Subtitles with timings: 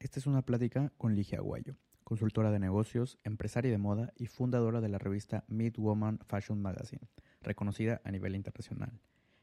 [0.00, 4.80] Esta es una plática con Ligia Aguayo, consultora de negocios, empresaria de moda y fundadora
[4.80, 7.06] de la revista Mid Woman Fashion Magazine,
[7.42, 8.98] reconocida a nivel internacional.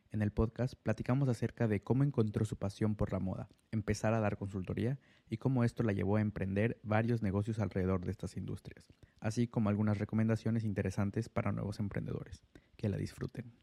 [0.10, 4.20] En el podcast platicamos acerca de cómo encontró su pasión por la moda, empezar a
[4.20, 4.98] dar consultoría
[5.30, 9.70] y cómo esto la llevó a emprender varios negocios alrededor de estas industrias, así como
[9.70, 12.42] algunas recomendaciones interesantes para nuevos emprendedores.
[12.78, 13.54] Que la disfruten.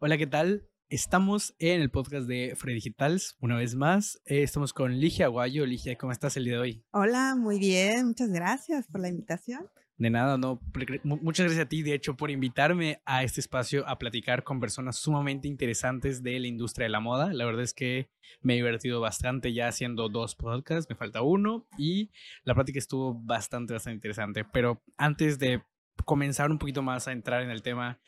[0.00, 0.68] Hola, ¿qué tal?
[0.90, 4.20] Estamos en el podcast de Free Digitals, una vez más.
[4.24, 5.64] Eh, estamos con Ligia Aguayo.
[5.64, 6.84] Ligia, ¿cómo estás el día de hoy?
[6.90, 8.08] Hola, muy bien.
[8.08, 9.68] Muchas gracias por la invitación.
[9.98, 10.60] De nada, no.
[11.04, 14.96] Muchas gracias a ti, de hecho, por invitarme a este espacio a platicar con personas
[14.96, 17.32] sumamente interesantes de la industria de la moda.
[17.32, 18.10] La verdad es que
[18.42, 22.10] me he divertido bastante ya haciendo dos podcasts, me falta uno y
[22.42, 24.44] la plática estuvo bastante, bastante interesante.
[24.44, 25.62] Pero antes de
[26.04, 28.00] comenzar un poquito más a entrar en el tema,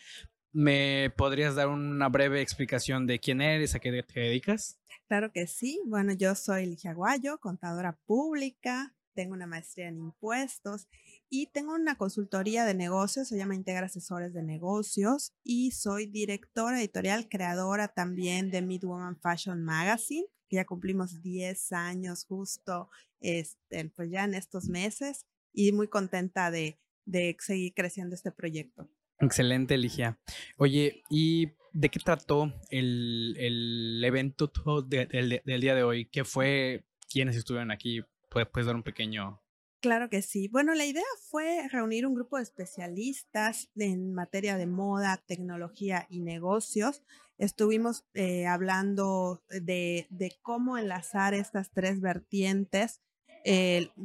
[0.53, 4.79] ¿Me podrías dar una breve explicación de quién eres, a qué te dedicas?
[5.09, 5.81] Claro que sí.
[5.87, 10.89] Bueno, yo soy Ligia Guayo, contadora pública, tengo una maestría en impuestos
[11.31, 16.79] y tengo una consultoría de negocios, se llama Integra Asesores de Negocios y soy directora
[16.79, 24.11] editorial, creadora también de Midwoman Fashion Magazine, que ya cumplimos 10 años justo este, pues
[24.11, 28.91] ya en estos meses y muy contenta de, de seguir creciendo este proyecto.
[29.23, 30.19] Excelente, Ligia.
[30.57, 34.51] Oye, ¿y de qué trató el, el evento
[34.85, 36.07] del, del, día de hoy?
[36.07, 36.85] ¿Qué fue?
[37.09, 38.03] ¿Quiénes estuvieron aquí?
[38.29, 39.41] ¿Puedes, ¿Puedes dar un pequeño
[39.81, 40.49] Claro que sí.
[40.49, 46.21] Bueno, la idea fue reunir un grupo de especialistas en materia de moda, tecnología y
[46.21, 47.03] negocios.
[47.39, 53.03] Estuvimos eh, hablando de, de, cómo enlazar estas tres vertientes.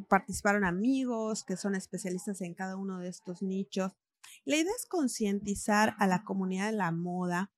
[0.09, 3.93] Participaron amigos que son especialistas en cada uno de estos nichos
[4.47, 7.51] la idea es concientizar a la comunidad de la moda,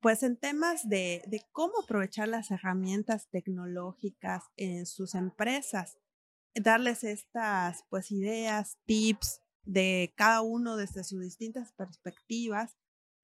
[0.00, 5.98] pues en temas de, cómo aprovechar las herramientas tecnológicas en sus empresas,
[6.54, 12.76] darles estas pues ideas, tips de cada uno desde sus distintas perspectivas.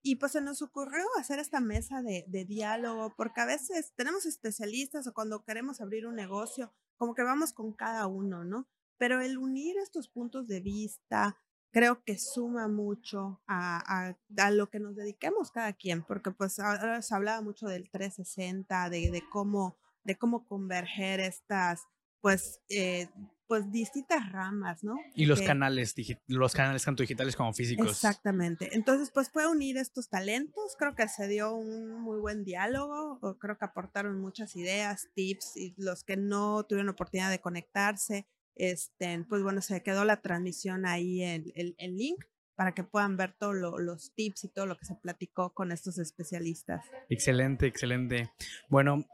[0.03, 5.07] Y pues se nos ocurrió hacer esta mesa de diálogo, porque a veces tenemos especialistas
[5.07, 8.67] o cuando queremos abrir un negocio, como que vamos con cada uno, ¿no?
[8.97, 11.37] Pero el unir estos puntos de vista,
[11.77, 17.03] creo que suma mucho a, a, lo que nos dediquemos cada quien, porque pues ahora
[17.03, 21.83] se hablaba mucho del 360, de, de cómo, de cómo converger estas,
[22.19, 23.09] pues, eh,
[23.45, 24.97] pues distintas ramas, ¿no?
[25.13, 25.93] Y los canales,
[26.25, 27.91] los canales tanto digitales como físicos.
[27.91, 28.75] Exactamente.
[28.75, 30.75] Entonces, pues fue unir estos talentos.
[30.79, 33.37] Creo que se dio un muy buen diálogo.
[33.37, 38.25] Creo que aportaron muchas ideas, tips y los que no tuvieron oportunidad de conectarse
[38.57, 42.23] este, pues bueno, se quedó la transmisión ahí en el link
[42.57, 45.99] para que puedan ver todos los tips y todo lo que se platicó con estos
[45.99, 46.83] especialistas.
[47.07, 48.31] Excelente, excelente.
[48.67, 49.05] Bueno,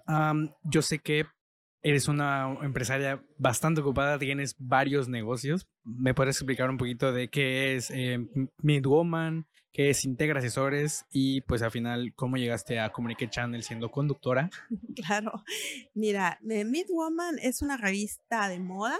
[0.63, 1.25] yo sé que
[1.81, 5.67] eres una empresaria bastante ocupada, tienes varios negocios.
[5.83, 8.17] ¿Me puedes explicar un poquito de qué es eh,
[8.59, 13.91] Midwoman, qué es Integra Asesores y pues al final cómo llegaste a Communicate Channel siendo
[13.91, 14.49] conductora?
[14.95, 15.43] Claro,
[15.93, 18.97] mira, eh, Midwoman es una revista de moda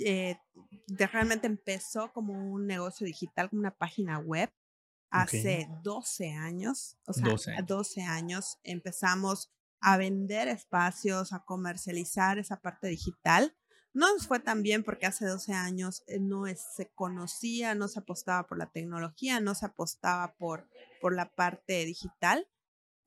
[0.00, 0.38] eh,
[0.88, 4.50] realmente empezó como un negocio digital, como una página web,
[5.10, 6.96] hace 12 años.
[7.06, 7.66] O sea, 12 años.
[7.66, 13.56] 12 años empezamos a vender espacios, a comercializar esa parte digital.
[13.92, 16.44] No nos fue tan bien porque hace 12 años eh, no
[16.76, 20.68] se conocía, no se apostaba por la tecnología, no se apostaba por,
[21.00, 22.46] por la parte digital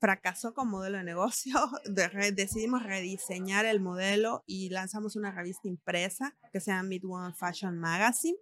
[0.00, 1.54] fracasó como modelo de negocio,
[2.34, 8.38] decidimos rediseñar el modelo y lanzamos una revista impresa que se llama Midwoman Fashion Magazine.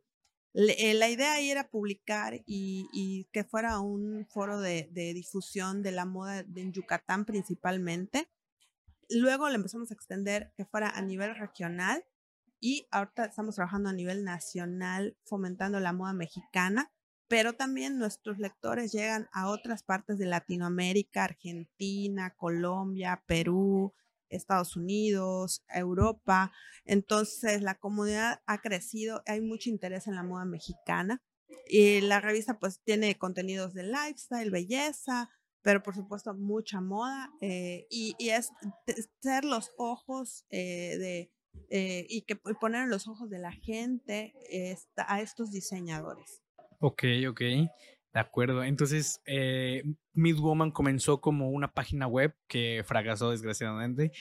[0.54, 6.06] Eh, la idea ahí era publicar y, que fuera un foro de, difusión de la
[6.06, 8.28] moda en Yucatán principalmente.
[9.10, 12.04] Luego le empezamos a extender que fuera a nivel regional
[12.60, 16.92] y ahorita estamos trabajando a nivel nacional fomentando la moda mexicana
[17.28, 23.93] pero también nuestros lectores llegan a otras partes de Latinoamérica, Argentina, Colombia, Perú,
[24.31, 26.53] Estados Unidos, Europa.
[26.84, 31.22] Entonces la comunidad ha crecido, hay mucho interés en la moda mexicana.
[31.69, 35.31] Y la revista pues tiene contenidos de lifestyle, belleza,
[35.63, 38.51] pero por supuesto mucha moda eh, y, es
[39.21, 41.33] ser los ojos eh, de,
[41.69, 44.34] eh, y que poner en los ojos de la gente
[44.97, 46.42] a estos diseñadores.
[46.80, 47.41] Ok, ok.
[48.15, 48.65] De acuerdo.
[48.65, 49.83] Entonces, eh,
[50.15, 54.13] Midwoman comenzó como una página web que fracasó desgraciadamente.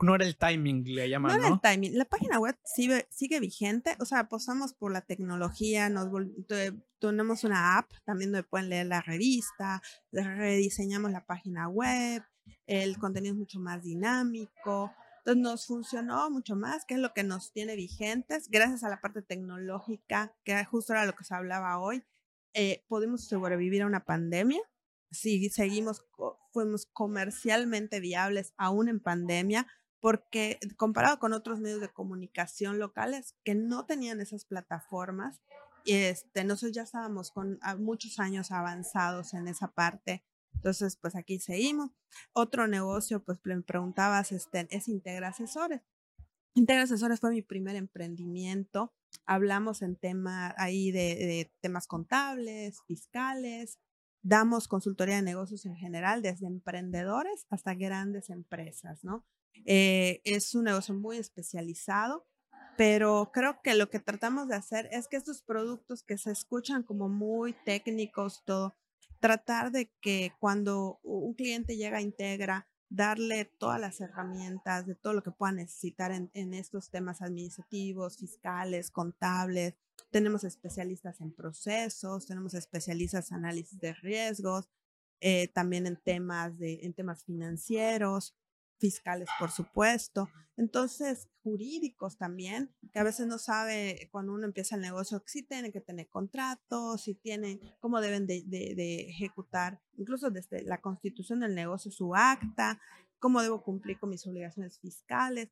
[0.00, 1.38] No era el timing, le llaman, ¿no?
[1.38, 1.98] era el timing.
[1.98, 3.96] La página web sigue, sigue vigente.
[3.98, 6.08] O sea, apostamos por la tecnología, nos
[7.00, 9.82] tenemos una app también donde pueden leer la revista,
[10.12, 12.22] rediseñamos la página web,
[12.66, 14.92] el contenido es mucho más dinámico.
[15.24, 19.00] Entonces nos funcionó mucho más, que es lo que nos tiene vigentes, gracias a la
[19.00, 22.02] parte tecnológica, que justo era lo que se hablaba hoy.
[22.54, 24.60] Eh, pudimos sobrevivir a una pandemia,
[25.12, 26.04] si seguimos,
[26.52, 29.68] fuimos comercialmente viables aún en pandemia,
[30.00, 35.40] porque comparado con otros medios de comunicación locales que no tenían esas plataformas,
[35.84, 40.24] este, nosotros ya estábamos con muchos años avanzados en esa parte.
[40.54, 41.90] Entonces, pues aquí seguimos.
[42.32, 45.82] Otro negocio, pues me preguntabas, este, es Integra Asesores.
[46.54, 48.92] Integra Asesores fue mi primer emprendimiento.
[49.26, 53.78] Hablamos en tema ahí de, de temas contables, fiscales,
[54.22, 59.26] damos consultoría de negocios en general, desde emprendedores hasta grandes empresas, ¿no?
[59.66, 62.26] Eh, es un negocio muy especializado,
[62.76, 66.82] pero creo que lo que tratamos de hacer es que estos productos que se escuchan
[66.82, 68.76] como muy técnicos, todo,
[69.22, 75.12] tratar de que cuando un cliente llega a Integra, darle todas las herramientas de todo
[75.12, 79.76] lo que pueda necesitar en, estos temas administrativos, fiscales, contables.
[80.10, 84.68] Tenemos especialistas en procesos, tenemos especialistas en análisis de riesgos,
[85.20, 88.34] eh, también en temas, de, en temas financieros
[88.82, 90.28] fiscales, por supuesto.
[90.56, 95.70] Entonces, jurídicos también, que a veces no sabe cuando uno empieza el negocio si tienen
[95.70, 101.54] que tener contratos, si tienen, cómo deben de, de, ejecutar, incluso desde la constitución del
[101.54, 102.80] negocio, su acta,
[103.20, 105.48] cómo debo cumplir con mis obligaciones fiscales.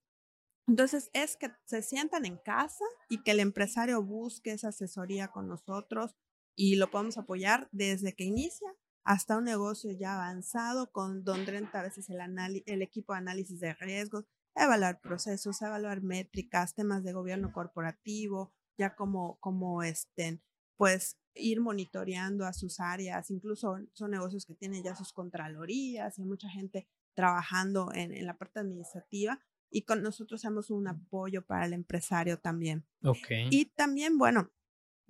[0.67, 5.47] Entonces, es que se sientan en casa y que el empresario busque esa asesoría con
[5.47, 6.17] nosotros
[6.56, 8.69] y lo podemos apoyar desde que inicia
[9.05, 12.20] hasta un negocio ya avanzado con donde a veces el,
[12.67, 14.25] el equipo de análisis de riesgos,
[14.55, 20.43] evaluar procesos, evaluar métricas, temas de gobierno corporativo, ya como, como estén,
[20.76, 26.25] pues ir monitoreando a sus áreas, incluso son negocios que tienen ya sus contralorías y
[26.25, 31.67] mucha gente trabajando en, en la parte administrativa y con nosotros hacemos un apoyo para
[31.67, 32.85] el empresario también.
[33.03, 33.49] Okay.
[33.50, 34.50] Y también, bueno,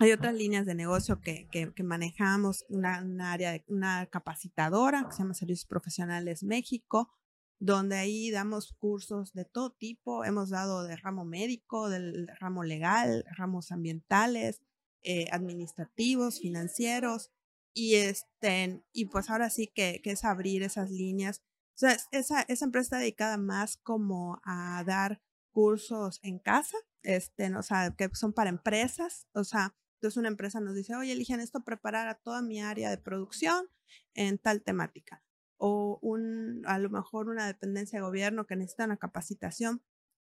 [0.00, 5.18] hay otras líneas de negocio que, que, manejamos, una, área, de, una capacitadora que se
[5.18, 7.12] llama Servicios Profesionales México,
[7.58, 10.24] donde ahí damos cursos de todo tipo.
[10.24, 14.62] Hemos dado de ramo médico, del ramo legal, ramos ambientales,
[15.02, 17.30] eh, administrativos, financieros.
[17.74, 21.42] Y, este, y pues ahora sí que, que es abrir esas líneas.
[21.74, 25.20] O sea, esa, esa empresa está dedicada más como a dar
[25.52, 30.60] cursos en casa, este, o sea, que son para empresas, o sea, entonces una empresa
[30.60, 33.66] nos dice, oye, eligen esto, preparar a toda mi área de producción
[34.14, 35.22] en tal temática.
[35.58, 39.82] O un, a lo mejor una dependencia de gobierno que necesita una capacitación.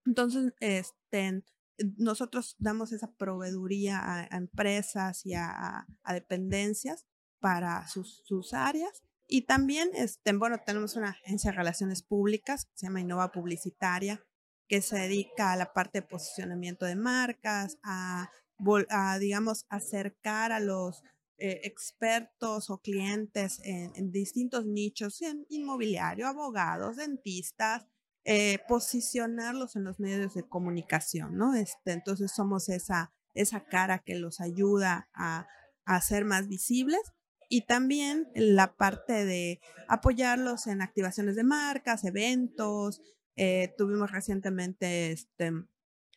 [0.06, 1.44] Entonces, este,
[1.98, 7.04] nosotros damos esa proveeduría a, empresas y a, a, dependencias
[7.38, 9.02] para sus, sus áreas.
[9.26, 14.24] Y también, este, bueno, tenemos una agencia de relaciones públicas que se llama Innova Publicitaria,
[14.66, 18.30] que se dedica a la parte de posicionamiento de marcas, a
[18.90, 21.02] a, digamos, acercar a los
[21.38, 27.86] eh, expertos o clientes en, distintos nichos, en inmobiliario, abogados, dentistas,
[28.24, 31.54] eh, posicionarlos en los medios de comunicación, ¿no?
[31.54, 35.46] Este, entonces somos esa, esa cara que los ayuda a,
[35.84, 37.00] a ser más visibles
[37.48, 43.00] y también la parte de apoyarlos en activaciones de marcas, eventos.
[43.36, 45.52] Eh, tuvimos recientemente este,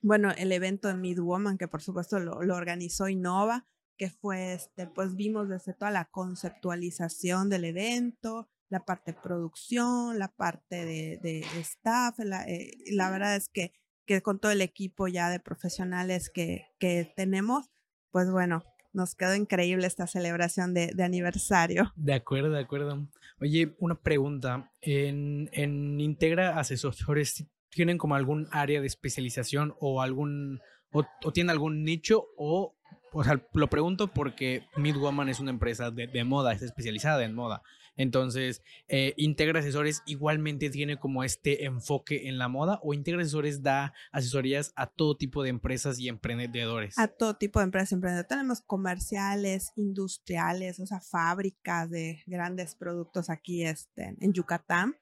[0.01, 3.66] bueno, el evento de Midwoman, que por supuesto lo, organizó Innova,
[3.97, 10.18] que fue, este, pues vimos desde toda la conceptualización del evento, la parte de producción,
[10.18, 13.73] la parte de, staff, la, eh, la, verdad es que,
[14.07, 17.69] que con todo el equipo ya de profesionales que, que tenemos,
[18.11, 21.92] pues bueno, nos quedó increíble esta celebración de, de, aniversario.
[21.95, 23.07] De acuerdo, de acuerdo.
[23.40, 24.71] Oye, una pregunta.
[24.81, 30.61] En, en Integra Asesores tienen como algún área de especialización o algún,
[30.92, 32.75] o, tienen algún nicho o,
[33.13, 37.63] o sea, lo pregunto porque Midwoman es una empresa de, moda, es especializada en moda.
[37.97, 43.61] Entonces, eh, Integra Asesores igualmente tiene como este enfoque en la moda o Integra Asesores
[43.61, 46.97] da asesorías a todo tipo de empresas y emprendedores.
[46.97, 48.30] A todo tipo de empresas y emprendedores.
[48.30, 54.95] Tenemos comerciales, industriales, o sea, fábricas de grandes productos aquí este, en Yucatán.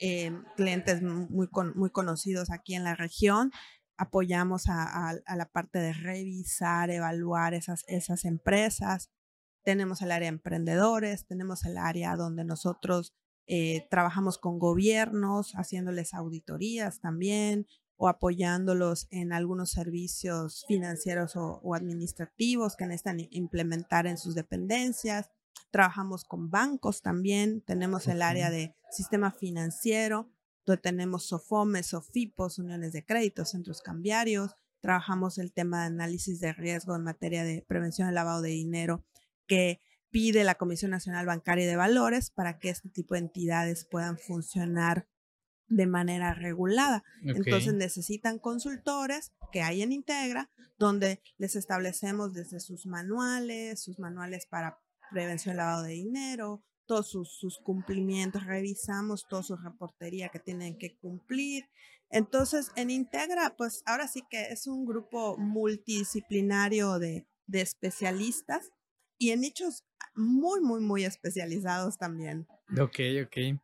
[0.00, 3.52] Eh, clientes muy, muy conocidos aquí en la región.
[3.96, 9.10] Apoyamos a, la parte de revisar, evaluar esas, esas empresas.
[9.62, 13.14] Tenemos el área de emprendedores, tenemos el área donde nosotros
[13.46, 21.74] eh, trabajamos con gobiernos, haciéndoles auditorías también o apoyándolos en algunos servicios financieros o, o
[21.76, 25.30] administrativos que necesitan implementar en sus dependencias.
[25.74, 30.30] Trabajamos con bancos también, tenemos el área de sistema financiero
[30.64, 34.54] donde tenemos SOFOMES, SOFIPOS, uniones de crédito, centros cambiarios.
[34.80, 39.04] Trabajamos el tema de análisis de riesgo en materia de prevención del lavado de dinero
[39.48, 44.16] que pide la Comisión Nacional Bancaria de Valores para que este tipo de entidades puedan
[44.16, 45.08] funcionar
[45.66, 47.02] de manera regulada.
[47.24, 54.46] Entonces necesitan consultores que hay en Integra, donde les establecemos desde sus manuales, sus manuales
[54.46, 54.83] para
[55.14, 60.96] prevención del lavado de dinero, todos sus, cumplimientos, revisamos toda su reportería que tienen que
[60.96, 61.64] cumplir.
[62.10, 68.72] Entonces, en Integra, pues ahora sí que es un grupo multidisciplinario de, de especialistas
[69.18, 69.84] y en nichos
[70.16, 72.46] muy, muy, muy especializados también.
[72.80, 73.60] Ok, ok.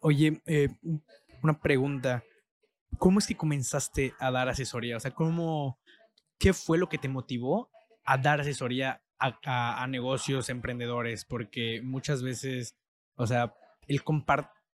[0.00, 0.70] Oye, eh,
[1.42, 2.24] una pregunta.
[2.98, 4.96] ¿Cómo es que comenzaste a dar asesoría?
[4.96, 5.78] O sea, ¿cómo,
[6.38, 7.70] ¿qué fue lo que te motivó
[8.04, 11.24] a dar asesoría a, negocios emprendedores?
[11.24, 12.76] Porque muchas veces,
[13.16, 13.54] o sea,
[13.86, 14.02] el,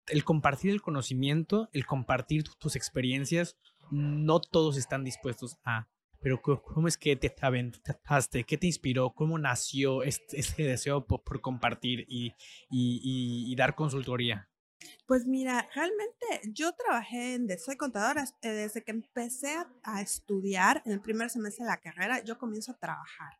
[0.08, 3.56] el compartir el conocimiento, el compartir tus experiencias,
[3.90, 5.88] no todos están dispuestos a.
[6.20, 8.44] Pero ¿cómo es que te aventaste?
[8.44, 9.10] ¿Qué te inspiró?
[9.10, 12.34] ¿Cómo nació este, este deseo por, compartir y,
[12.70, 14.48] y dar consultoría?
[15.06, 20.92] Pues mira, realmente yo trabajé en, soy contadora, eh, desde que empecé a, estudiar en
[20.92, 23.38] el primer semestre de la carrera, yo comienzo a trabajar.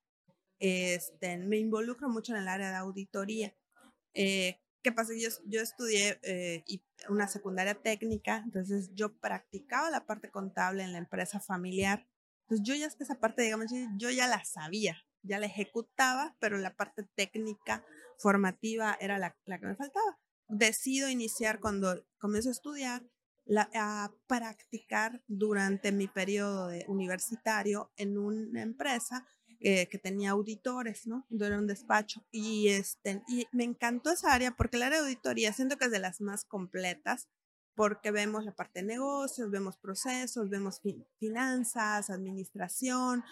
[0.59, 3.55] Este, me involucro mucho en el área de auditoría.
[4.15, 5.13] Eh, ¿Qué pasa?
[5.19, 6.65] Yo, yo estudié eh,
[7.09, 12.07] una secundaria técnica, entonces yo practicaba la parte contable en la empresa familiar.
[12.43, 16.77] Entonces yo ya esa parte, digamos, yo ya la sabía, ya la ejecutaba, pero la
[16.77, 17.85] parte técnica,
[18.19, 20.19] formativa, era la, la que me faltaba
[20.49, 23.03] decido iniciar cuando comienzo a estudiar,
[23.75, 29.27] a practicar durante mi periodo de universitario en una empresa
[29.67, 31.27] eh, que tenía auditores, ¿no?
[31.31, 32.23] Era un despacho.
[32.31, 35.91] Y, este, y me encantó esa área porque el área de auditoría siento que es
[35.91, 37.31] de las más completas
[37.75, 40.83] porque vemos la parte de negocios, vemos procesos, vemos
[41.19, 43.25] finanzas, administración,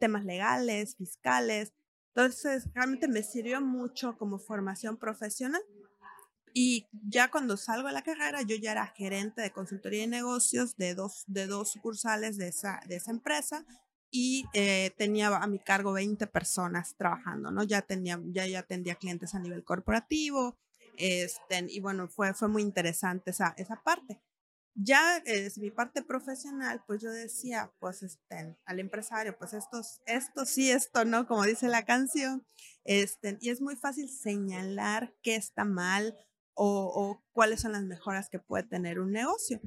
[0.00, 1.72] temas legales, fiscales.
[2.16, 5.62] Entonces, realmente me sirvió mucho como formación profesional
[6.52, 10.76] y ya cuando salgo de la carrera, yo ya era gerente de consultoría de negocios
[10.76, 13.64] de dos, de dos sucursales de esa, de esa empresa
[14.18, 17.64] y eh, tenía a mi cargo 20 personas trabajando, ¿no?
[17.64, 20.56] Ya tenía, ya, ya atendía clientes a nivel corporativo,
[20.96, 24.22] este, y bueno, fue, fue muy interesante esa, esa parte.
[24.74, 30.46] Ya es mi parte profesional, pues yo decía, pues este, al empresario, pues esto, esto
[30.46, 32.46] sí, esto no, como dice la canción,
[32.84, 36.16] este, y es muy fácil señalar qué está mal
[36.54, 39.60] o, cuáles son las mejoras que puede tener un negocio.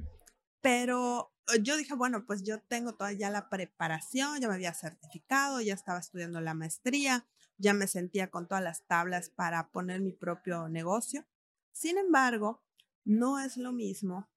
[0.60, 4.74] Pero eh, yo dije, bueno, pues yo tengo toda ya la preparación, ya me había
[4.74, 7.26] certificado, ya estaba estudiando la maestría,
[7.58, 11.26] ya me sentía con todas las tablas para poner mi propio negocio.
[11.72, 12.62] Sin embargo,
[13.04, 14.28] no es lo mismo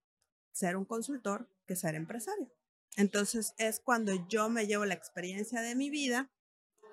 [0.52, 2.50] ser un consultor que ser empresario.
[2.96, 6.30] Entonces es cuando yo me llevo la experiencia de mi vida,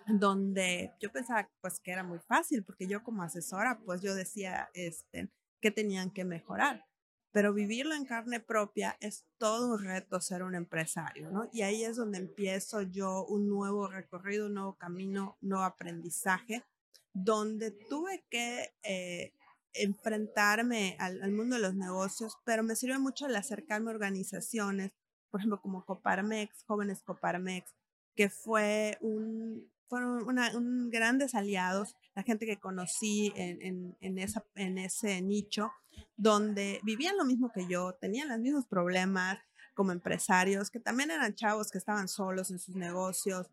[0.08, 4.70] donde yo pensaba pues que era muy fácil, porque yo como asesora, pues yo decía,
[4.74, 6.86] este, que tenían que mejorar.
[7.32, 11.50] Pero vivirlo en carne propia es todo un reto ser un empresario, ¿no?
[11.54, 16.64] Y ahí es donde empiezo yo un nuevo recorrido, un nuevo camino, un nuevo aprendizaje,
[17.14, 19.34] donde tuve que eh,
[19.74, 24.92] enfrentarme al, al, mundo de los negocios, pero me sirve mucho el acercarme a organizaciones,
[25.30, 27.74] por ejemplo, como Coparmex, Jóvenes Coparmex,
[28.16, 34.20] que fue un, fueron una, un grandes aliados, la gente que conocí en, en, en,
[34.20, 35.70] esa, en ese nicho,
[36.16, 39.40] donde vivían lo mismo que yo, tenían los mismos problemas
[39.74, 43.52] como empresarios, que también eran chavos que estaban solos en sus negocios.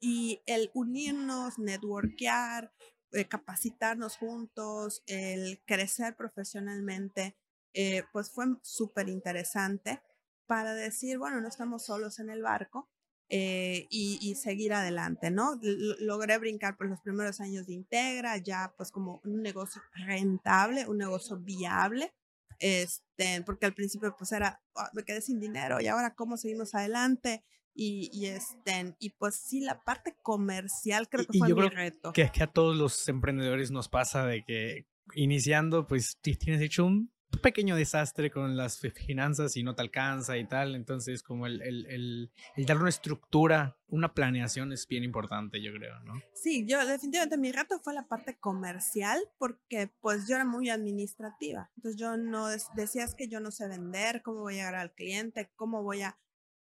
[0.00, 2.72] Y el unirnos, networkear,
[3.12, 7.36] eh, capacitarnos juntos, el crecer profesionalmente,
[7.74, 10.00] eh, pues fue súper interesante
[10.46, 12.88] para decir, bueno, no estamos solos en el barco,
[13.30, 15.60] eh, y, seguir adelante, ¿no?
[16.00, 20.96] logré brincar por los primeros años de Integra, ya pues como un negocio rentable, un
[20.96, 22.14] negocio viable,
[22.58, 26.74] este, porque al principio pues era, ah, me quedé sin dinero y ahora cómo seguimos
[26.74, 27.44] adelante.
[27.74, 32.12] Y, y, este, y pues sí, la parte comercial creo que fue mi reto.
[32.12, 37.12] Que, que a todos los emprendedores nos pasa de que iniciando, pues tienes hecho un
[37.42, 40.74] pequeño desastre con las finanzas y no te alcanza y tal.
[40.74, 45.72] Entonces, como el, el, el, el, dar una estructura, una planeación es bien importante, yo
[45.72, 46.14] creo, ¿no?
[46.34, 51.70] Sí, yo definitivamente mi reto fue la parte comercial porque pues yo era muy administrativa.
[51.76, 55.50] Entonces yo no decías que yo no sé vender, cómo voy a llegar al cliente,
[55.56, 56.18] cómo voy a...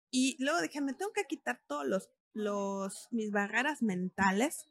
[0.09, 4.67] Y luego dije, me tengo que quitar todos los, los, mis barreras mentales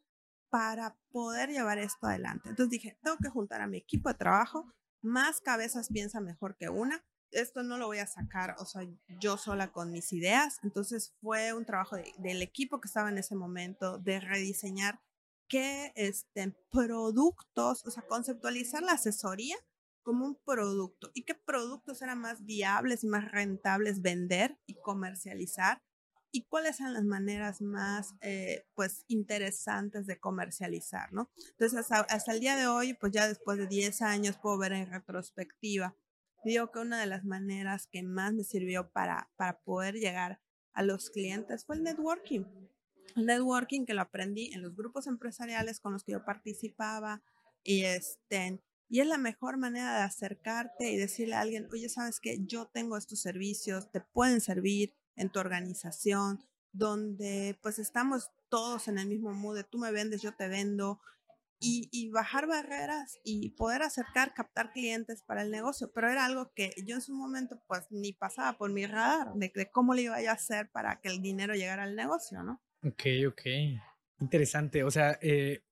[0.49, 2.49] para poder llevar esto adelante.
[2.49, 4.73] Entonces dije, tengo que juntar a mi equipo de trabajo,
[5.07, 7.05] más cabezas piensa mejor que una.
[7.31, 8.83] esto no lo voy a sacar, o sea,
[9.21, 10.59] yo sola con mis ideas.
[10.63, 15.01] Entonces fue un trabajo del equipo que estaba en ese momento de rediseñar
[15.49, 19.57] qué este, productos, o sea, conceptualizar la asesoría
[20.03, 25.83] como un producto y qué productos eran más viables y más rentables vender y comercializar
[26.33, 31.31] y cuáles eran las maneras más eh, pues interesantes de comercializar, ¿no?
[31.53, 34.73] Entonces hasta, hasta, el día de hoy, pues ya después de 10 años puedo ver
[34.73, 35.97] en retrospectiva
[36.47, 40.41] digo que una de las maneras que más me sirvió para, para poder llegar
[40.73, 42.45] a los clientes fue el networking.
[43.17, 47.23] El networking que lo aprendí en los grupos empresariales con los que yo participaba
[47.63, 52.21] y este, y es la mejor manera de acercarte y decirle a alguien, oye, sabes
[52.21, 58.89] que yo tengo estos servicios, te pueden servir en tu organización, donde pues estamos todos
[58.89, 61.01] en el mismo mood, tú me vendes, yo te vendo,
[61.59, 65.91] y, bajar barreras y poder acercar, captar clientes para el negocio.
[65.93, 69.71] Pero era algo que yo en su momento pues ni pasaba por mi radar de,
[69.71, 72.63] cómo le iba a hacer para que el dinero llegara al negocio, ¿no?
[72.85, 73.43] Ok, ok.
[74.21, 74.85] Interesante.
[74.85, 75.63] O sea, eh,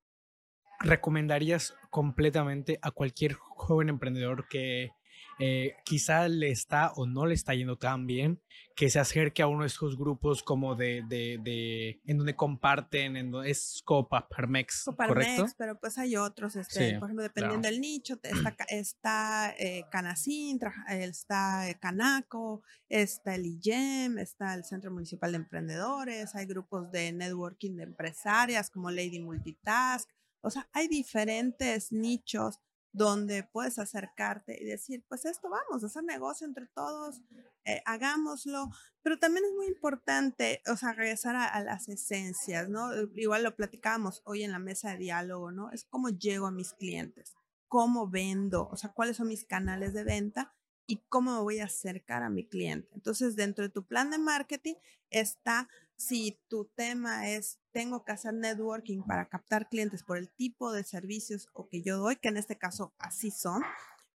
[0.81, 4.91] ¿recomendarías completamente a cualquier joven emprendedor que
[5.39, 8.41] eh, quizá le está o no le está yendo tan bien,
[8.77, 13.17] que se acerque a uno de estos grupos como de, de, de en donde comparten,
[13.17, 15.47] en donde es Copa Parmex, ¿correcto?
[15.57, 21.69] pero pues hay otros, este, por ejemplo, dependiendo del nicho, está, está eh, Canacín, está
[21.69, 27.77] eh, Canaco, está el IGEM, está el Centro Municipal de Emprendedores, hay grupos de networking
[27.77, 30.09] de empresarias como Lady Multitask,
[30.41, 32.61] o sea, hay diferentes nichos
[32.95, 37.21] donde puedes acercarte y decir, pues esto vamos a hacer negocio entre todos,
[37.65, 38.71] eh, hagámoslo,
[39.03, 42.95] pero también es muy importante, o sea, regresar a, las esencias, ¿no?
[42.95, 45.73] Eh, igual lo platicábamos hoy en la mesa de diálogo, ¿no?
[45.73, 47.35] Es cómo llego a mis clientes,
[47.67, 50.55] cómo vendo, o sea, cuáles son mis canales de venta
[50.87, 52.89] y cómo me voy a acercar a mi cliente.
[52.95, 54.75] Entonces, dentro de tu plan de marketing
[55.11, 60.73] está si tu tema es tengo que hacer networking para captar clientes por el tipo
[60.73, 63.63] de servicios o que yo doy, que en este caso así son,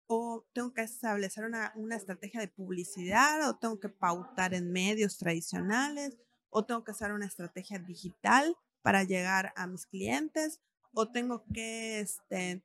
[0.07, 5.17] o tengo que establecer una, una estrategia de publicidad, o tengo que pautar en medios
[5.17, 6.17] tradicionales,
[6.49, 10.61] o tengo que hacer una estrategia digital para llegar a mis clientes,
[10.93, 12.63] o tengo que este,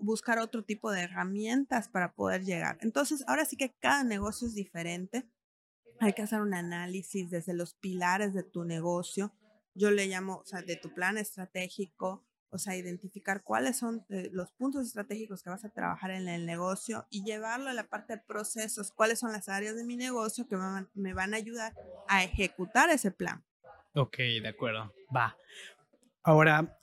[0.00, 2.78] buscar otro tipo de herramientas para poder llegar.
[2.80, 5.28] Entonces, ahora sí que cada negocio es diferente
[6.00, 9.32] hay que hacer un análisis desde los pilares de tu negocio.
[9.74, 14.30] Yo le llamo, o sea, de tu plan estratégico, o sea, identificar cuáles son eh,
[14.32, 18.14] los puntos estratégicos que vas a trabajar en el negocio y llevarlo a la parte
[18.14, 20.56] de procesos, cuáles son las áreas de mi negocio que
[20.94, 21.74] me van, a ayudar
[22.08, 23.44] a ejecutar ese plan.
[23.94, 24.92] Ok, de acuerdo.
[25.14, 25.36] Va.
[26.22, 26.78] Ahora,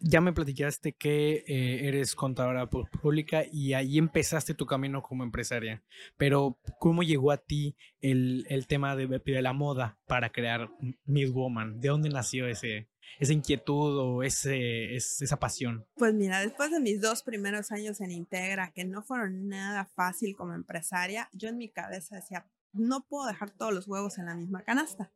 [0.00, 5.82] ya me platicaste que eh, eres contadora pública y ahí empezaste tu camino como empresaria,
[6.16, 10.70] pero ¿cómo llegó a ti el, el tema de, de, la moda para crear
[11.04, 11.80] Miss Woman?
[11.80, 15.86] ¿De dónde nació ese, esa inquietud o ese, esa pasión?
[15.96, 20.36] Pues mira, después de mis dos primeros años en Integra, que no fueron nada fácil
[20.36, 24.34] como empresaria, yo en mi cabeza decía, no puedo dejar todos los huevos en la
[24.34, 25.12] misma canasta.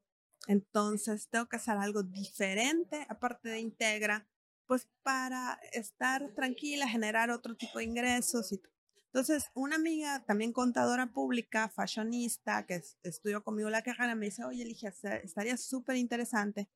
[0.46, 4.26] Entonces tengo que hacer algo diferente, aparte de Integra,
[4.70, 8.52] pues para estar tranquila, generar otro tipo de ingresos.
[8.52, 8.62] Y
[9.06, 14.64] Entonces, una amiga, también contadora pública, fashionista, que estudió conmigo la carrera, me dice, oye,
[14.64, 16.68] Ligia, estaría súper interesante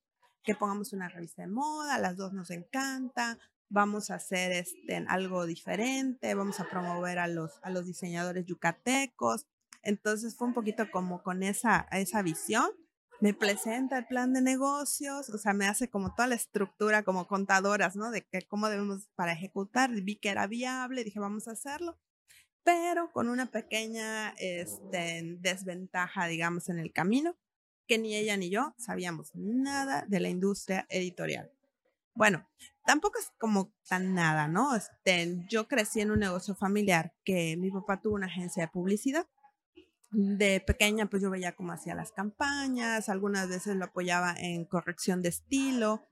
[0.42, 5.46] que pongamos una revista de moda, las dos nos encanta, vamos a hacer este, algo
[5.46, 9.46] diferente, vamos a promover a los, a los diseñadores yucatecos.
[9.84, 12.72] Entonces fue un poquito como con esa, esa visión
[13.24, 17.26] me presenta el plan de negocios, o sea, me hace como toda la estructura como
[17.26, 18.10] contadoras, ¿no?
[18.10, 21.98] De que cómo debemos para ejecutar, vi que era viable, dije, vamos a hacerlo,
[22.64, 27.34] pero con una pequeña este, desventaja, digamos, en el camino,
[27.86, 31.50] que ni ella ni yo sabíamos nada de la industria editorial.
[32.14, 32.46] Bueno,
[32.84, 34.76] tampoco es como tan nada, ¿no?
[34.76, 39.26] Este, yo crecí en un negocio familiar que mi papá tuvo una agencia de publicidad
[40.14, 45.22] de pequeña pues yo veía cómo hacía las campañas, algunas veces lo apoyaba en corrección
[45.22, 46.06] de estilo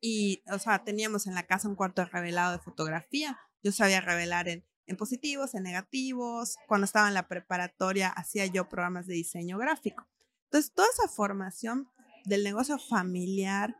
[0.00, 3.38] y, o sea, teníamos en la casa un cuarto revelado de fotografía.
[3.62, 6.56] Yo sabía revelar en, en positivos, en negativos.
[6.66, 10.06] Cuando estaba en la preparatoria hacía yo programas de diseño gráfico.
[10.44, 11.88] Entonces, toda esa formación
[12.24, 13.76] del negocio familiar,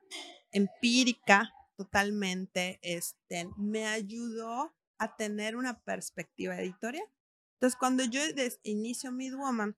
[0.51, 7.07] empírica, totalmente, este, me ayudó a tener una perspectiva editorial.
[7.59, 8.21] Entonces, cuando yo
[8.62, 9.77] inicio Midwoman,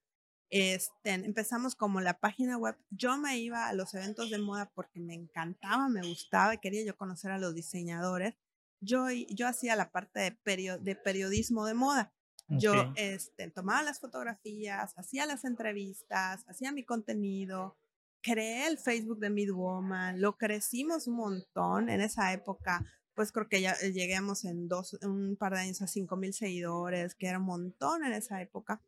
[0.51, 5.01] este, empezamos como la página web, yo me iba a los eventos de moda porque
[5.01, 8.35] me encantaba, me gustaba y quería yo conocer a los diseñadores.
[8.83, 12.13] Yo, yo hacía la parte de, de periodismo de moda.
[12.59, 17.77] Yo este, tomaba las fotografías, hacía las entrevistas, hacía mi contenido,
[18.23, 22.85] creé el Facebook de Midwoman, lo crecimos un montón en esa época.
[23.15, 26.33] Pues creo que ya eh, lleguemos en dos, un par de años a cinco mil
[26.33, 28.83] seguidores, que era un montón en esa época.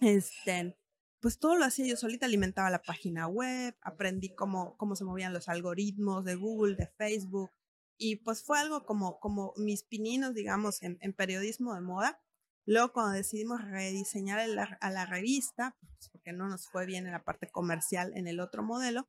[0.00, 0.76] Este,
[1.20, 5.32] pues todo lo hacía yo solita, alimentaba la página web, aprendí cómo, cómo se movían
[5.32, 7.50] los algoritmos de Google, de Facebook,
[7.96, 12.20] y pues fue algo como, como mis pininos, digamos, en, en periodismo de moda.
[12.66, 14.40] Luego cuando decidimos rediseñar
[14.80, 18.40] a la revista, pues porque no nos fue bien en la parte comercial en el
[18.40, 19.08] otro modelo,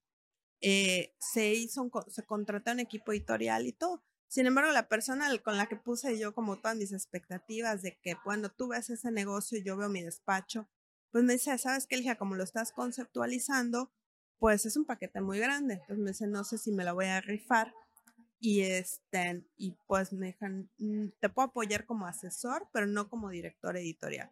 [0.61, 4.03] eh, se hizo, se contrató un equipo editorial y todo.
[4.27, 8.15] Sin embargo, la persona con la que puse yo como todas mis expectativas de que,
[8.25, 10.67] bueno, tú ves ese negocio y yo veo mi despacho,
[11.11, 12.17] pues me dice, ¿sabes qué, Elija?
[12.17, 13.93] Como lo estás conceptualizando,
[14.37, 15.75] pues es un paquete muy grande.
[15.75, 17.73] Entonces me dice, no sé si me lo voy a rifar
[18.39, 23.29] y, este, y pues me dijeron, mm, te puedo apoyar como asesor, pero no como
[23.29, 24.29] director editorial.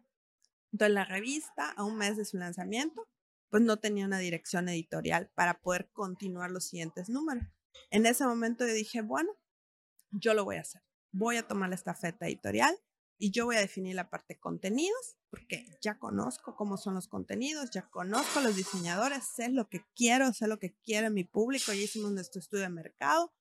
[0.72, 3.08] Entonces la revista, a un mes de su lanzamiento,
[3.48, 7.44] pues no tenía una dirección editorial para poder continuar los siguientes números.
[7.90, 9.30] En ese momento yo dije, bueno,
[10.18, 10.82] yo lo voy a hacer.
[11.12, 12.76] Voy a tomar la estafeta editorial
[13.18, 17.70] y yo voy a definir la parte contenidos, porque ya conozco cómo son los contenidos,
[17.70, 21.72] ya conozco a los diseñadores, sé lo que quiero, sé lo que quiere mi público,
[21.72, 23.32] ya hicimos nuestro estudio de mercado,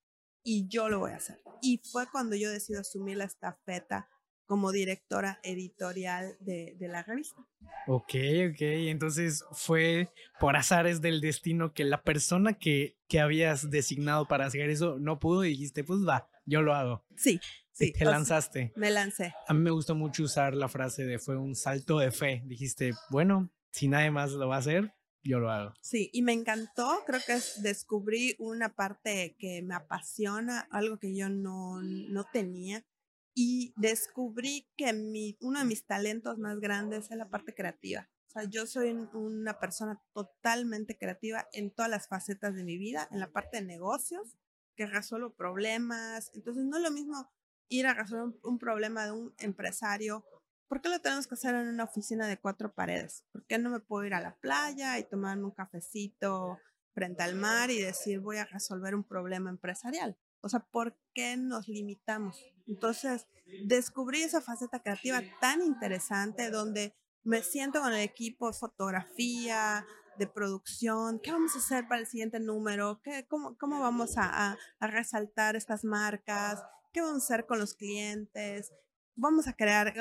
[0.43, 1.41] y yo lo voy a hacer.
[1.61, 4.09] Y fue cuando yo decido asumir la estafeta
[4.45, 7.41] como directora editorial de, de, la revista.
[7.87, 8.13] Ok,
[8.51, 8.61] ok.
[8.61, 14.69] Entonces fue por azares del destino que la persona que, que habías designado para hacer
[14.69, 17.05] eso no pudo y dijiste, pues va, yo lo hago.
[17.15, 17.39] Sí,
[17.71, 17.93] sí.
[17.93, 18.73] Te lanzaste.
[18.75, 19.33] Me lancé.
[19.47, 22.41] A mí me gusta mucho usar la frase de fue un salto de fe.
[22.45, 25.73] Dijiste, bueno, si nadie más lo va a hacer, yo lo hago.
[25.81, 31.29] Sí, y me encantó, creo que descubrí una parte que me apasiona, algo que yo
[31.29, 32.85] no, no tenía,
[33.33, 38.09] y descubrí que mi, uno de mis talentos más grandes es la parte creativa.
[38.27, 43.07] O sea, yo soy una persona totalmente creativa en todas las facetas de mi vida,
[43.11, 44.37] en la parte de negocios,
[44.75, 46.31] que resuelvo problemas.
[46.33, 47.29] Entonces, no es lo mismo
[47.69, 50.25] ir a resolver un problema de un empresario
[50.73, 53.25] ¿Por qué lo tenemos que hacer en una oficina de cuatro paredes?
[53.31, 56.57] ¿Por qué no me puedo ir a la playa y tomar un cafecito
[56.95, 60.17] frente al mar y decir voy a resolver un problema empresarial?
[60.41, 62.43] O sea, ¿por qué nos limitamos?
[62.65, 63.27] Entonces,
[63.65, 69.85] descubrí esa faceta creativa tan interesante donde me siento con el equipo fotografía,
[70.17, 74.57] de producción, qué vamos a hacer para el siguiente número, ¿Qué, cómo, cómo vamos a,
[74.79, 78.71] a, resaltar estas marcas, qué vamos a hacer con los clientes,
[79.15, 79.93] vamos a crear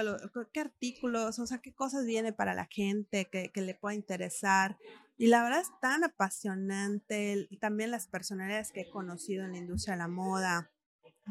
[0.52, 4.78] qué artículos, o sea, qué cosas viene para la gente que, que le pueda interesar.
[5.16, 9.94] Y la verdad es tan apasionante, también las personalidades que he conocido en la industria
[9.94, 10.72] de la moda,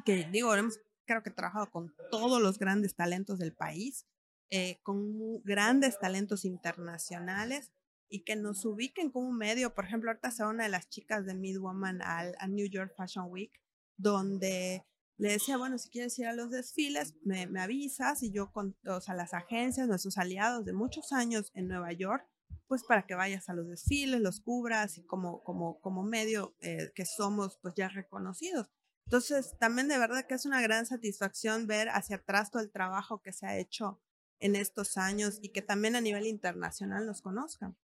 [0.05, 4.05] que digo, hemos, creo que he trabajado con todos los grandes talentos del país,
[4.49, 7.71] eh, con grandes talentos internacionales
[8.11, 9.73] y que nos ubiquen como medio.
[9.73, 13.25] Por ejemplo, ahorita se una de las chicas de Midwoman al, a New York Fashion
[13.29, 13.51] Week,
[13.97, 14.85] donde
[15.17, 18.75] le decía, bueno, si quieres ir a los desfiles, me, me avisas y yo con
[18.85, 22.27] o sea, las agencias, nuestros aliados de muchos años en Nueva York,
[22.67, 26.91] pues para que vayas a los desfiles, los cubras y como, como, como medio eh,
[26.95, 28.67] que somos pues ya reconocidos.
[29.05, 33.21] Entonces, también de verdad que es una gran satisfacción ver hacia atrás todo el trabajo
[33.21, 34.01] que se ha hecho
[34.39, 37.77] en estos años y que también a nivel internacional nos conozcan.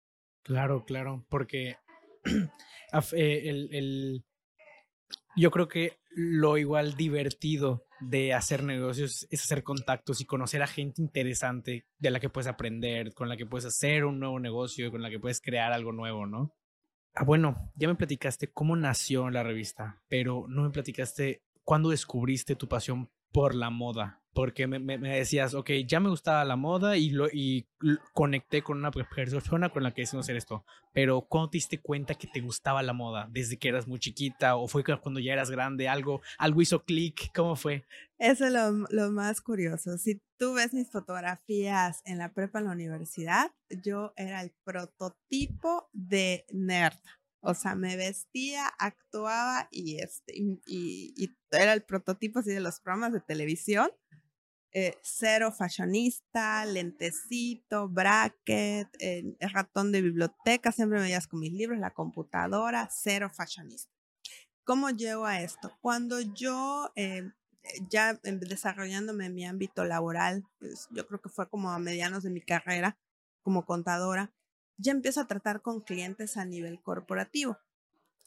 [0.45, 1.77] Claro, claro, porque
[3.13, 4.25] eh, el, el,
[5.35, 10.67] yo creo que lo igual divertido de hacer negocios es hacer contactos y conocer a
[10.67, 14.91] gente interesante de la que puedes aprender, con la que puedes hacer un nuevo negocio,
[14.91, 16.53] con la que puedes crear algo nuevo, ¿no?
[17.15, 22.55] Ah, bueno, ya me platicaste cómo nació la revista, pero no me platicaste cuándo descubriste
[22.55, 27.09] tu pasión por la moda porque me, decías, ok, ya me gustaba la moda y,
[27.09, 27.69] lo, y
[28.13, 32.15] conecté con una persona con la que decidimos hacer esto, pero ¿cuándo te diste cuenta
[32.15, 33.29] que te gustaba la moda?
[33.31, 35.87] ¿Desde que eras muy chiquita o fue cuando ya eras grande?
[35.87, 37.31] ¿Algo, algo hizo clic?
[37.33, 37.85] ¿Cómo fue?
[38.17, 39.97] Eso es lo, lo más curioso.
[39.97, 45.89] Si tú ves mis fotografías en la prepa en la universidad, yo era el prototipo
[45.93, 46.99] de nerd.
[47.47, 52.79] O sea, me vestía, actuaba y, este, y, y, era el prototipo así de los
[52.79, 53.89] programas de televisión
[54.77, 61.79] eh, cero fashionista, lentecito, bracket, eh, ratón de biblioteca, siempre me veías con mis libros,
[61.79, 63.89] la computadora, cero fashionista.
[64.65, 65.71] ¿Cómo llego a esto?
[65.79, 67.31] Cuando yo eh,
[67.89, 72.31] ya desarrollándome en mi ámbito laboral, pues yo creo que fue como a medianos de
[72.31, 72.97] mi carrera
[73.43, 74.33] como contadora,
[74.77, 77.57] ya empiezo a tratar con clientes a nivel corporativo.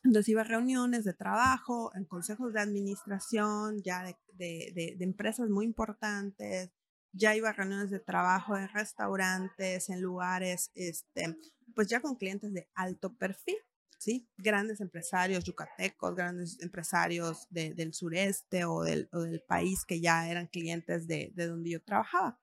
[0.05, 6.71] Entonces iba a reuniones de trabajo, en consejos de administración, ya de, empresas muy importantes,
[7.13, 11.37] ya iba a reuniones de trabajo en restaurantes, en lugares, este,
[11.75, 13.57] pues ya con clientes de alto perfil,
[13.99, 14.29] ¿sí?
[14.37, 19.09] Grandes empresarios yucatecos, grandes empresarios del sureste o del,
[19.49, 22.39] país que ya eran clientes de donde yo trabajaba.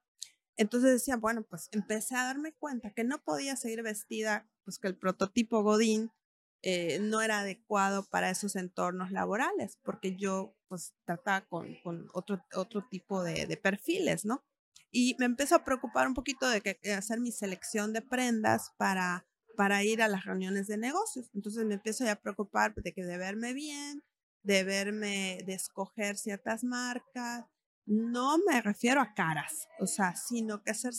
[0.58, 4.88] Entonces decía, bueno, pues empecé a darme cuenta que no podía seguir vestida, pues que
[4.88, 6.12] el prototipo Godín
[6.68, 12.44] eh, no era adecuado para esos entornos laborales, porque yo pues trataba con, con otro,
[12.56, 14.44] otro tipo de, de, perfiles, ¿no?
[14.90, 19.28] Y me empezó a preocupar un poquito de que, hacer mi selección de prendas para,
[19.56, 21.30] para ir a las reuniones de negocios.
[21.36, 24.04] Entonces me empiezo a preocupar de que de verme bien,
[24.42, 27.46] de verme, de escoger ciertas marcas.
[27.86, 30.94] No me refiero a caras, o sea, sino que ser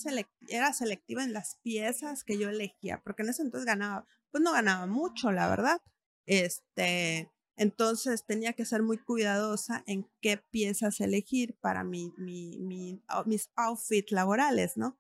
[0.49, 4.53] era selectiva en las piezas que yo elegía, porque en ese entonces ganaba pues no
[4.53, 5.81] ganaba mucho, la verdad.
[6.27, 13.03] Este, entonces tenía que ser muy cuidadosa en qué piezas elegir para mi, mi, mi,
[13.25, 14.99] mis outfits laborales, ¿no?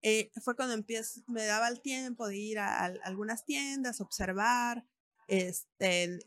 [0.00, 4.86] Eh, fue cuando empiezo, me daba el tiempo de ir a, algunas tiendas, observar.
[5.28, 6.18] Este,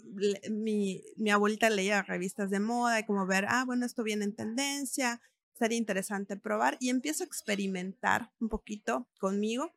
[0.50, 5.22] mi, abuelita leía revistas de moda y como ver, ah, bueno, esto viene en tendencia,
[5.54, 6.78] sería interesante probar.
[6.80, 9.74] Y empiezo a experimentar un poquito conmigo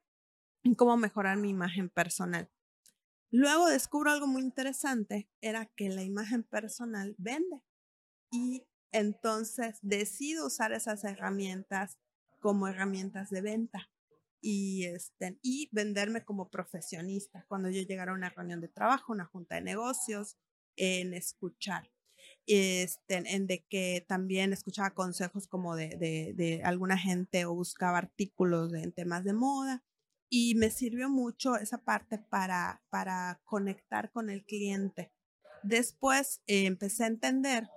[0.63, 2.51] en cómo mejorar mi imagen personal.
[3.31, 7.63] Luego descubro algo muy interesante, era que la imagen personal vende.
[8.31, 11.99] Y entonces decido usar esas herramientas
[12.41, 13.91] como herramientas de venta
[14.45, 19.25] y, este, y venderme como profesionista cuando yo llegara a una reunión de trabajo, una
[19.25, 20.37] junta de negocios,
[20.77, 21.91] en escuchar.
[22.47, 27.97] Este, en de que también escuchaba consejos como de, de, de alguna gente o buscaba
[27.97, 29.83] artículos en temas de moda
[30.29, 35.11] y me sirvió mucho esa parte para, para conectar con el cliente.
[35.63, 37.69] Después eh, empecé a entender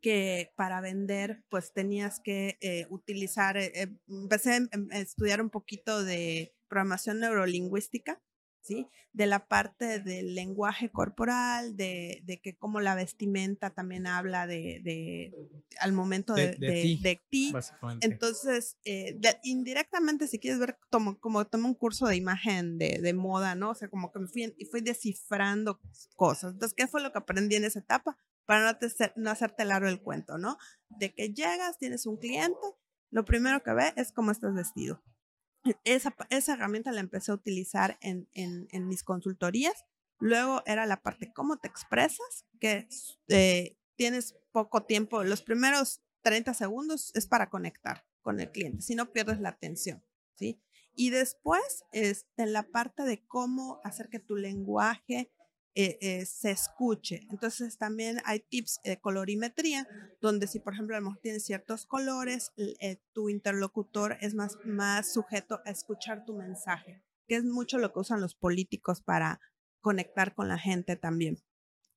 [0.00, 6.54] que para vender pues tenías que eh, utilizar, eh, empecé a estudiar un poquito de
[6.68, 8.20] programación neurolingüística
[8.64, 8.88] ¿sí?
[9.12, 14.80] De la parte del lenguaje corporal, de, de que como la vestimenta también habla de,
[14.82, 15.32] de
[15.78, 17.52] al momento de, de, ti.
[18.00, 23.54] Entonces, eh, indirectamente, si quieres ver, tomo, como tomé un curso de imagen de, moda,
[23.54, 23.70] ¿no?
[23.70, 25.78] O sea, como que me fui, fui descifrando
[26.16, 26.54] cosas.
[26.54, 28.16] Entonces, ¿qué fue lo que aprendí en esa etapa?
[28.46, 30.58] Para no, te, no hacerte largo el cuento, ¿no?
[30.88, 32.58] De que llegas, tienes un cliente,
[33.10, 35.02] lo primero que ve es cómo estás vestido
[35.84, 36.14] esa,
[36.52, 38.28] herramienta la empecé a utilizar en,
[38.86, 39.84] mis consultorías.
[40.18, 42.88] Luego era la parte cómo te expresas, que
[43.28, 48.94] eh, tienes poco tiempo, los primeros 30 segundos es para conectar con el cliente, si
[48.94, 50.02] no pierdes la atención,
[50.34, 50.62] ¿sí?
[50.94, 55.32] Y después, es en la parte de cómo hacer que tu lenguaje
[55.76, 57.26] eh, eh, se escuche.
[57.30, 59.88] Entonces también hay tips de colorimetría,
[60.20, 65.60] donde si por ejemplo a tienes ciertos colores, eh, tu interlocutor es más, más sujeto
[65.64, 69.40] a escuchar tu mensaje, que es mucho lo que usan los políticos para
[69.80, 71.42] conectar con la gente también.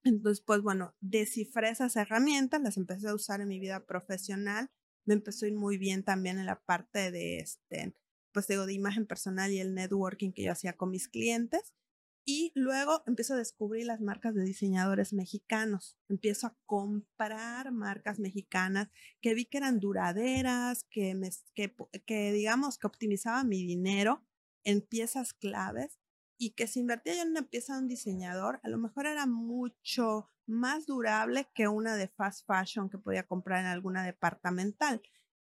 [0.04, 4.72] Entonces, pues bueno, descifré esas herramientas, las empecé a usar en mi vida profesional,
[5.06, 7.96] me empezó muy bien también en la parte de, este,
[8.32, 11.74] pues digo, de imagen personal y el networking que yo hacía con mis clientes.
[12.30, 15.98] Y luego empiezo a descubrir las marcas de diseñadores mexicanos.
[16.10, 18.90] Empiezo a comprar marcas mexicanas
[19.22, 21.18] que vi que eran duraderas, que,
[22.06, 24.28] que, digamos que optimizaban mi dinero
[24.66, 26.00] en piezas claves
[26.38, 29.26] y que si invertía yo en una pieza de un diseñador, a lo mejor era
[29.26, 35.02] mucho más durable que una de fast fashion que podía comprar en alguna departamental.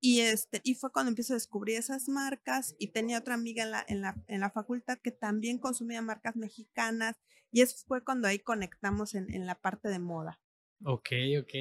[0.08, 3.72] Y, este, y fue cuando empiezo a descubrir esas marcas y tenía otra amiga en
[3.72, 7.16] la, en la, en la facultad que también consumía marcas mexicanas
[7.52, 10.40] y eso fue cuando ahí conectamos en, en la parte de moda.
[10.84, 11.10] Ok,
[11.42, 11.52] ok,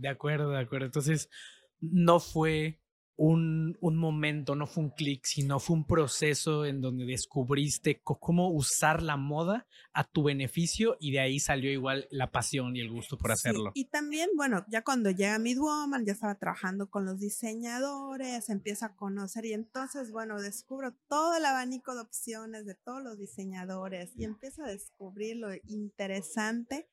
[0.00, 0.86] de acuerdo, de acuerdo.
[0.86, 1.30] Entonces,
[1.78, 2.82] no fue
[3.16, 8.50] un, un momento, no fue un clic, sino fue un proceso en donde descubriste cómo
[8.50, 12.90] usar la moda a tu beneficio y de ahí salió igual la pasión y el
[12.90, 13.70] gusto por hacerlo.
[13.74, 18.96] y también, bueno, ya cuando llega Midwoman, ya estaba trabajando con los diseñadores, empiezo a
[18.96, 24.24] conocer y entonces, bueno, descubro todo el abanico de opciones de todos los diseñadores y
[24.24, 26.88] empiezo a descubrir lo interesante.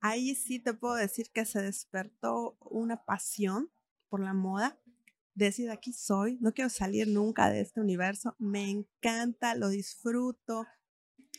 [0.00, 3.70] Ahí sí te puedo decir que se despertó una pasión
[4.08, 4.78] por la moda
[5.34, 10.66] decir aquí soy, no quiero salir nunca de este universo, me encanta, lo disfruto,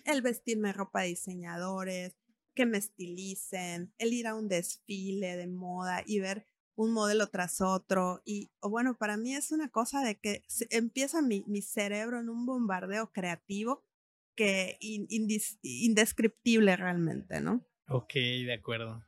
[0.06, 2.16] el vestirme ropa de diseñadores,
[2.54, 7.62] que me estilicen, el ir a un desfile de moda y ver un modelo tras
[7.62, 8.22] otro.
[8.26, 12.46] Y bueno, para mí es una cosa de que empieza mi, mi cerebro en un
[12.46, 13.84] bombardeo creativo
[14.36, 17.66] que indescriptible realmente, ¿no?
[17.88, 19.06] Ok, de acuerdo.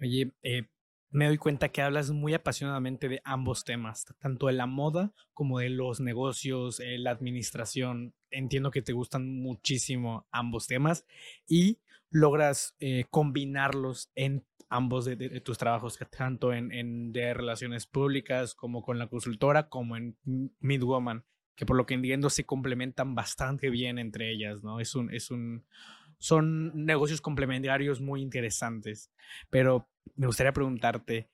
[0.00, 0.68] Oye, eh,
[1.10, 5.58] me doy cuenta que hablas muy apasionadamente de ambos temas, tanto de la moda como
[5.58, 8.14] de los negocios, eh, la administración.
[8.30, 11.06] Entiendo que te gustan muchísimo ambos temas
[11.46, 11.78] y
[12.10, 18.98] logras eh, combinarlos en ambos de, tus trabajos, tanto en, en, relaciones públicas como con
[18.98, 20.16] la consultora, como en
[20.60, 24.78] Midwoman, que por lo que entiendo se complementan bastante bien entre ellas, ¿no?
[24.78, 25.64] Es un, es un,
[26.18, 29.10] son negocios complementarios muy interesantes,
[29.48, 31.30] pero me gustaría preguntarte,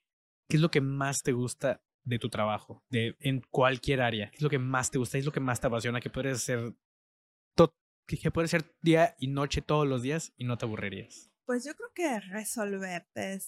[0.49, 4.31] ¿qué es lo que más te gusta de tu trabajo, de, en cualquier área?
[4.31, 5.13] ¿Qué es lo que más te gusta?
[5.13, 6.01] ¿Qué es lo que más te apasiona?
[6.01, 6.75] Que puedes hacer,
[8.07, 11.31] que, que puedes ser día y noche todos los días y no te aburrirías.
[11.47, 13.39] Pues yo creo que resolver, te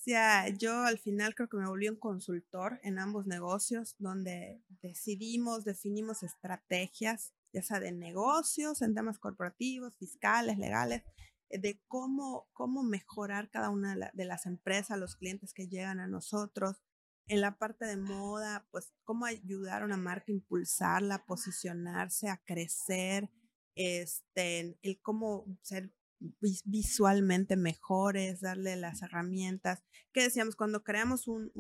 [0.59, 6.23] yo al final creo que me volví un consultor en ambos negocios donde decidimos, definimos
[6.23, 11.05] estrategias, ya sea de negocios, en temas corporativos, fiscales, legales,
[11.51, 16.83] de cómo, cómo mejorar cada una de, las empresas, los clientes que llegan a nosotros.
[17.29, 22.29] En la parte de moda, pues cómo ayudar a una marca a impulsarla, a posicionarse,
[22.29, 23.31] a crecer,
[23.75, 29.83] este, el cómo ser visualmente mejores, darle las herramientas.
[30.13, 30.57] ¿Qué decíamos?
[30.57, 31.53] Cuando creamos un,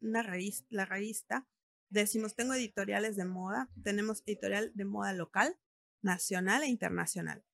[0.00, 1.46] una revista, la revista,
[1.90, 5.56] decimos, tengo editoriales de moda, tenemos editorial de moda local,
[6.02, 7.44] nacional e internacional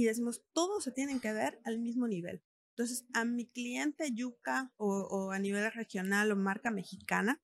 [0.00, 2.42] y decimos, todos se tienen que ver al mismo nivel.
[2.70, 7.42] Entonces, a mi cliente yuca o, a nivel regional o marca mexicana,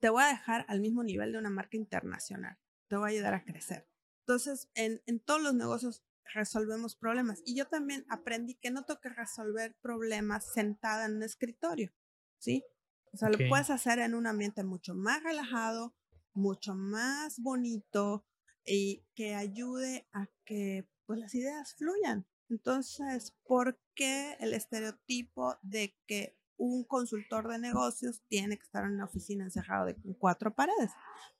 [0.00, 2.56] te voy a dejar al mismo nivel de una marca internacional.
[2.88, 3.88] Te voy a ayudar a crecer.
[4.20, 7.42] Entonces, en, en todos los negocios resolvemos problemas.
[7.44, 11.92] Y yo también aprendí que no tengo que resolver problemas sentada en un escritorio,
[12.38, 12.64] ¿sí?
[13.12, 15.96] O sea, lo puedes hacer en un ambiente mucho más relajado,
[16.34, 18.26] mucho más bonito
[18.66, 22.26] y que ayude a que pues las ideas fluyan.
[22.48, 28.92] Entonces, ¿por qué el estereotipo de que un consultor de negocios tiene que estar en
[28.92, 30.90] una oficina encerrado de cuatro paredes?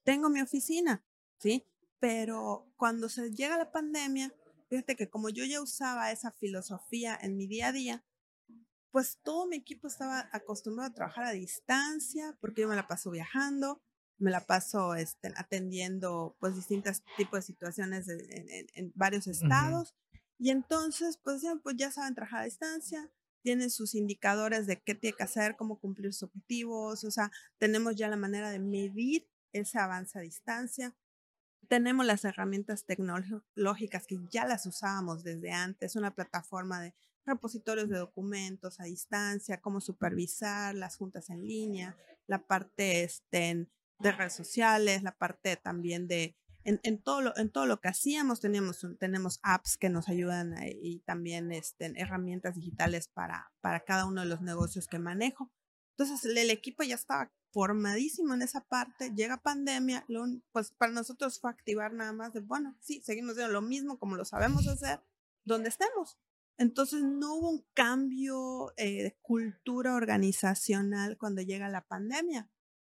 [0.05, 1.05] Tengo mi oficina,
[1.39, 1.67] ¿sí?
[2.01, 4.33] Pero cuando se llega la pandemia,
[4.69, 8.05] fíjate que como yo ya usaba esa filosofía en mi día a día,
[8.91, 13.11] pues todo mi equipo estaba acostumbrado a trabajar a distancia, porque yo me la paso
[13.11, 13.83] viajando,
[14.19, 19.95] me la paso este, atendiendo pues distintos tipos de situaciones en, varios estados.
[20.39, 23.11] Y entonces, pues ya, pues ya saben trabajar a distancia,
[23.43, 27.97] tienen sus indicadores de qué tiene que hacer, cómo cumplir sus objetivos, o sea, tenemos
[27.97, 30.95] ya la manera de medir ese avance a distancia.
[31.69, 37.99] Tenemos las herramientas tecnológicas que ya las usábamos desde antes, una plataforma de repositorios de
[37.99, 45.03] documentos a distancia, cómo supervisar las juntas en línea, la parte este, de redes sociales,
[45.03, 49.39] la parte también de, en, en, todo, lo, en todo lo que hacíamos, teníamos, tenemos
[49.43, 54.43] apps que nos ayudan y también este, herramientas digitales para, para cada uno de los
[54.43, 55.53] negocios que manejo.
[55.97, 60.05] Entonces el, equipo ya estaba formadísimo en esa parte, llega pandemia,
[60.53, 64.17] pues para nosotros fue activar nada más de, bueno, sí, seguimos haciendo lo mismo como
[64.17, 65.01] lo sabemos hacer,
[65.45, 66.19] donde estemos.
[66.59, 72.51] Entonces no hubo un cambio eh, de cultura organizacional cuando llega la pandemia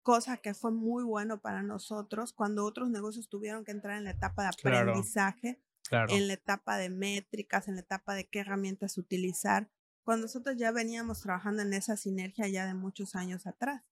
[0.09, 4.13] cosa que fue muy bueno para nosotros cuando otros negocios tuvieron que entrar en la
[4.13, 9.71] etapa de aprendizaje, en la etapa de métricas, en la etapa de qué herramientas utilizar,
[10.03, 13.83] cuando nosotros ya veníamos trabajando en esa sinergia ya de muchos años atrás.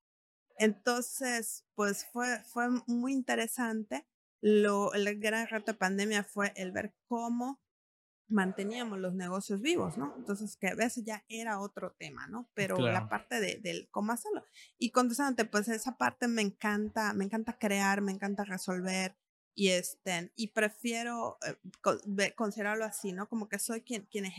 [0.57, 4.09] Entonces, pues fue, fue muy interesante.
[4.41, 7.61] Lo, el gran reto de pandemia fue el ver cómo
[8.29, 10.15] manteníamos los negocios vivos, ¿no?
[10.17, 12.51] Entonces, que a veces ya era otro tema, ¿no?
[12.55, 14.45] Pero la parte de, del cómo hacerlo.
[14.79, 19.17] Y contestándote, pues esa parte me encanta, me encanta crear, me encanta resolver
[19.55, 23.29] y este, y prefiero eh, considerarlo así, ¿no?
[23.29, 24.31] Como que soy quien, quien,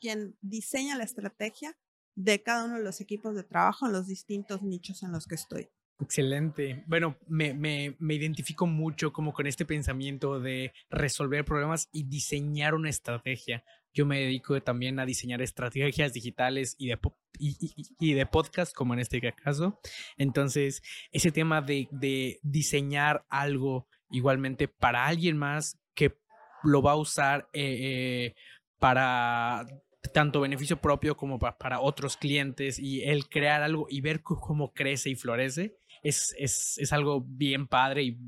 [0.00, 1.76] quien diseña la estrategia
[2.14, 5.36] de cada uno de los equipos de trabajo en los distintos nichos en los que
[5.36, 5.70] estoy.
[6.00, 6.84] Excelente.
[6.86, 12.74] Bueno, me, me, me, identifico mucho como con este pensamiento de resolver problemas y diseñar
[12.74, 13.64] una estrategia.
[13.92, 16.98] Yo me dedico también a diseñar estrategias digitales y de,
[17.40, 19.80] y, de podcast, como en este caso.
[20.16, 26.16] Entonces, ese tema de, de diseñar algo igualmente para alguien más que
[26.62, 28.34] lo va a usar eh, eh,
[28.78, 29.66] para
[30.14, 35.10] tanto beneficio propio como para otros clientes y el crear algo y ver cómo crece
[35.10, 38.18] y florece es, es, es algo bien padre y,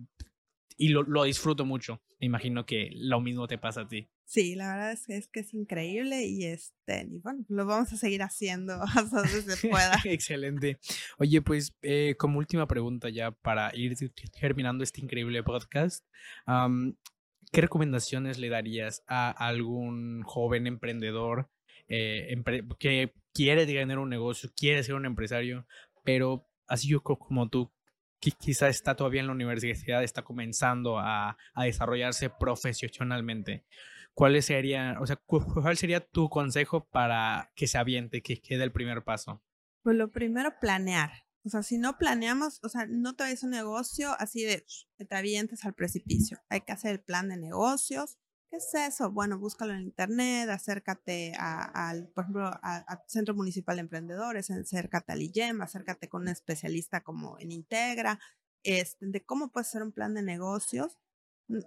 [0.77, 2.03] y lo, lo, disfruto mucho.
[2.21, 4.09] Me imagino que lo mismo te pasa a ti.
[4.31, 7.93] Sí, la verdad es que es, que es increíble y, este, y bueno, lo vamos
[7.93, 9.99] a seguir haciendo hasta donde se pueda.
[10.05, 10.79] Excelente.
[11.19, 13.97] Oye, pues eh, como última pregunta ya para ir
[14.41, 16.07] terminando este increíble podcast,
[17.51, 21.51] ¿qué recomendaciones le darías a algún joven emprendedor
[21.89, 22.41] eh,
[22.79, 25.67] que quiere tener un negocio, quiere ser un empresario,
[26.05, 27.71] pero así yo como tú,
[28.19, 33.65] quizá está todavía en la universidad, está comenzando a, a desarrollarse profesionalmente.
[34.15, 38.73] ¿Cuál sería, o sea, cuál sería tu consejo para que se aviente, que quede el
[38.73, 39.43] primer paso?
[39.83, 41.11] Pues lo primero, planear.
[41.45, 44.65] O sea, si no planeamos, o sea, no te vayas un negocio así de
[45.09, 46.39] te avientes al precipicio.
[46.51, 48.19] Hay que hacer el plan de negocios.
[48.51, 49.13] ¿Qué es eso?
[49.13, 55.23] Bueno, búscalo en internet, acércate al, por ejemplo, al Centro Municipal de Emprendedores, acércate al
[55.23, 58.19] IGEM, acércate con un especialista como en Integra,
[58.65, 60.99] este, de cómo puedes hacer un plan de negocios.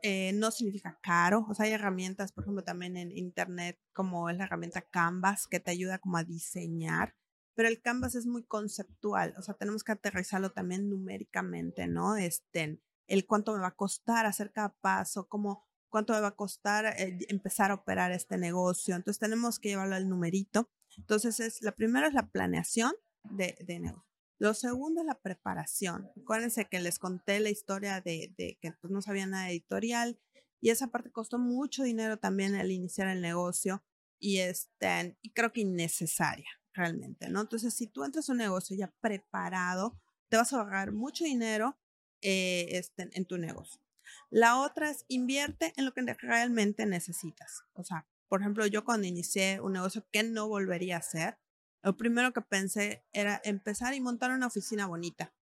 [0.02, 4.38] Eh, no significa caro, o sea, hay herramientas, por ejemplo, también en internet, como es
[4.38, 7.16] la herramienta Canvas, que te ayuda como a diseñar
[7.56, 12.16] pero el Canvas es muy conceptual, o sea, tenemos que aterrizarlo también numéricamente, ¿no?
[12.16, 16.36] Este, el cuánto me va a costar hacer cada paso, cómo, cuánto me va a
[16.36, 18.96] costar eh, empezar a operar este negocio.
[18.96, 20.68] Entonces tenemos que llevarlo al numerito.
[20.98, 22.94] Entonces, es, la primera es la planeación
[23.30, 24.10] de, de negocio.
[24.39, 26.10] Lo segundo es la preparación.
[26.20, 30.20] Acuérdense que les conté la historia de, de que pues, no sabía nada editorial
[30.60, 33.84] y esa parte costó mucho dinero también al iniciar el negocio
[34.20, 37.41] y, este, y creo que innecesaria realmente, ¿no?
[37.41, 41.78] Entonces, si tú entras a un negocio ya preparado, te vas a ahorrar mucho dinero
[42.24, 43.83] eh, este, en tu negocio.
[44.30, 47.64] La otra es invierte en lo que realmente necesitas.
[47.74, 51.38] O sea, por ejemplo, yo cuando inicié un negocio que no volvería a hacer,
[51.84, 55.34] lo primero que pensé era empezar y montar una oficina bonita.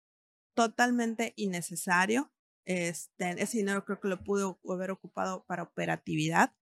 [0.55, 2.31] Totalmente innecesario.
[2.65, 6.53] Este, ese dinero creo que lo pude haber ocupado para operatividad.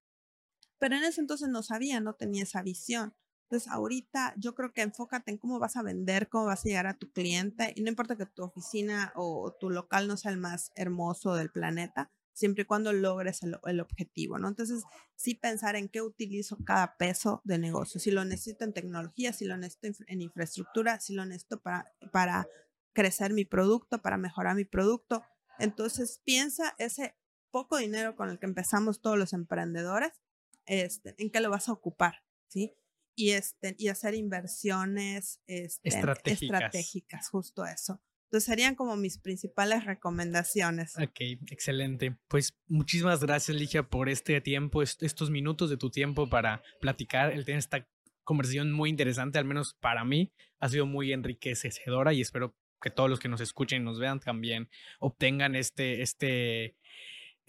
[0.80, 3.16] Pero en ese entonces no sabía, no tenía esa visión.
[3.50, 6.86] Entonces, ahorita yo creo que enfócate en cómo vas a vender, cómo vas a llegar
[6.86, 10.38] a tu cliente y no importa que tu oficina o tu local no sea el
[10.38, 14.50] más hermoso del planeta, siempre y cuando logres el, objetivo, ¿no?
[14.50, 14.84] Entonces,
[15.16, 19.45] sí pensar en qué utilizo cada peso de negocio, si lo necesito en tecnología, si
[19.45, 22.47] lo necesito en, infraestructura, si lo necesito para, para
[22.93, 25.24] crecer mi producto, para mejorar mi producto.
[25.58, 27.16] Entonces, piensa ese
[27.50, 30.12] poco dinero con el que empezamos todos los emprendedores,
[30.68, 32.76] este, en qué lo vas a ocupar, ¿sí?
[33.20, 37.28] Y, este, y hacer inversiones este, estratégicas.
[37.30, 38.02] justo eso.
[38.28, 40.96] Entonces serían como mis principales recomendaciones.
[40.98, 41.20] Ok,
[41.52, 42.16] excelente.
[42.30, 47.34] Pues muchísimas gracias, Ligia, por este tiempo, estos minutos de tu tiempo para platicar.
[47.34, 47.86] El tener esta
[48.24, 53.10] conversación muy interesante, al menos para mí, ha sido muy enriquecedora y espero que todos
[53.10, 56.78] los que nos escuchen y nos vean también obtengan este, este,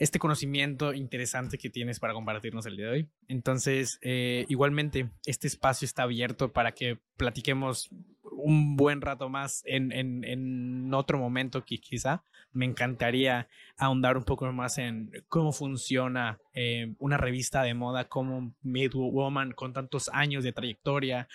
[0.00, 3.08] este conocimiento interesante que tienes para compartirnos el día de hoy.
[3.28, 7.90] Entonces, eh, igualmente, este espacio está abierto para que platiquemos
[8.32, 14.50] un buen rato más en, en, otro momento que quizá me encantaría ahondar un poco
[14.52, 20.42] más en cómo funciona eh, una revista de moda como Made Woman con tantos años
[20.42, 21.28] de trayectoria,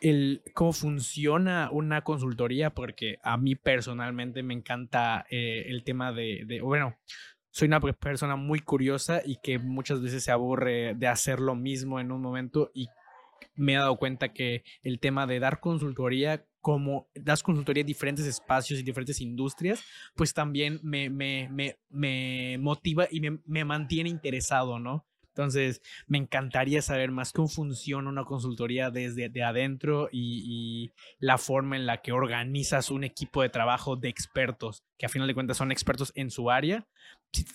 [0.00, 6.44] el, cómo funciona una consultoría, porque a mí personalmente me encanta eh, el tema de,
[6.46, 6.96] de, bueno,
[7.54, 12.00] soy una persona muy curiosa y que muchas veces se aburre de hacer lo mismo
[12.00, 12.88] en un momento y
[13.54, 18.26] me he dado cuenta que el tema de dar consultoría, como das consultoría en diferentes
[18.26, 19.84] espacios y diferentes industrias,
[20.16, 25.06] pues también me, me, me, me motiva y me, me mantiene interesado, ¿no?
[25.36, 31.74] Entonces, me encantaría saber más cómo funciona una consultoría desde de adentro y, la forma
[31.74, 35.56] en la que organizas un equipo de trabajo de expertos, que a final de cuentas
[35.56, 36.86] son expertos en su área,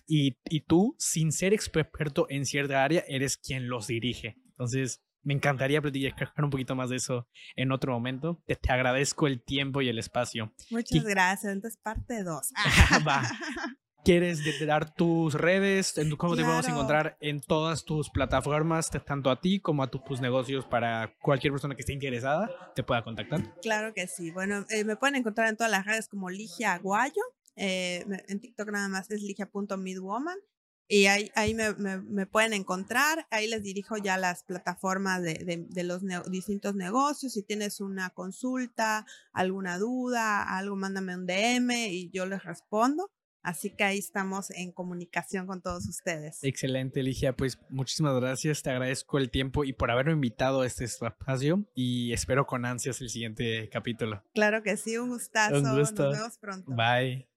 [0.08, 0.32] y,
[0.68, 4.36] tú, sin ser experto en cierta área, eres quien los dirige.
[4.50, 8.42] Entonces, me encantaría platicar un poquito más de eso en otro momento.
[8.46, 10.54] Te, te agradezco el tiempo y el espacio.
[10.70, 11.54] Muchas gracias.
[11.54, 12.52] Entonces, parte 2.
[13.08, 13.22] Va.
[14.10, 15.94] ¿Quieres dar tus redes?
[16.18, 20.66] ¿Cómo te podemos encontrar en todas tus plataformas, tanto a ti como a tus negocios
[20.66, 23.54] para cualquier persona que esté interesada te pueda contactar?
[23.62, 24.32] Claro que sí.
[24.32, 27.22] Bueno, eh, me pueden encontrar en todas las redes como Ligia Aguayo.
[27.56, 30.40] Eh, en TikTok nada más es ligia.midwoman.
[30.88, 35.68] Y ahí, ahí me, me, pueden encontrar, ahí les dirijo ya las plataformas de, de,
[35.70, 36.02] de los
[36.32, 37.34] distintos negocios.
[37.34, 43.12] Si tienes una consulta, alguna duda, algo, mándame un DM y yo les respondo.
[43.42, 46.44] Así que ahí estamos en comunicación con todos ustedes.
[46.44, 47.36] Excelente, Ligia.
[47.36, 48.62] Pues muchísimas gracias.
[48.62, 53.00] Te agradezco el tiempo y por haberme invitado a este espacio y espero con ansias
[53.02, 54.24] el siguiente capítulo.
[54.34, 55.56] Claro que sí, un gustazo.
[55.56, 56.04] Un gusto.
[56.04, 56.72] Nos vemos pronto.
[56.72, 57.29] Bye.